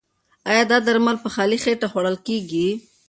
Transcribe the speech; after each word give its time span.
ایا 0.49 0.63
دا 0.71 0.77
درمل 0.87 1.15
په 1.23 1.29
خالي 1.33 1.57
خېټه 1.63 1.87
خوړل 1.91 2.17
کیږي؟ 2.27 2.67